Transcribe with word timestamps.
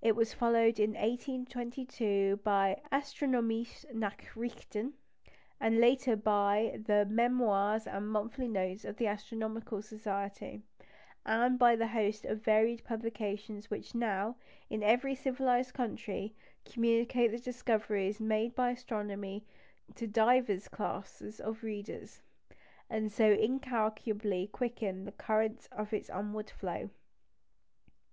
It 0.00 0.14
was 0.14 0.32
followed 0.32 0.78
in 0.78 0.90
1822 0.92 2.36
by 2.44 2.80
the 2.88 2.96
Astronomische 2.96 3.84
Nachrichten, 3.92 4.92
later 5.60 6.14
by 6.14 6.78
the 6.86 7.04
Memoirs 7.06 7.88
and 7.88 8.08
Monthly 8.08 8.46
Notices 8.46 8.84
of 8.84 8.96
the 8.98 9.08
Astronomical 9.08 9.82
Society, 9.82 10.62
and 11.24 11.58
by 11.58 11.74
the 11.74 11.88
host 11.88 12.24
of 12.24 12.44
varied 12.44 12.84
publications 12.84 13.68
which 13.68 13.92
now, 13.92 14.36
in 14.70 14.84
every 14.84 15.16
civilised 15.16 15.74
country, 15.74 16.36
communicate 16.64 17.32
the 17.32 17.38
discoveries 17.40 18.20
made 18.20 18.52
in 18.56 18.64
astronomy 18.66 19.44
to 19.96 20.06
divers 20.06 20.68
classes 20.68 21.40
of 21.40 21.64
readers, 21.64 22.22
and 22.88 23.10
so 23.10 23.32
incalculably 23.32 24.46
quicken 24.46 25.04
the 25.06 25.10
current 25.10 25.66
of 25.72 25.92
its 25.92 26.08
onward 26.08 26.50
flow. 26.50 26.88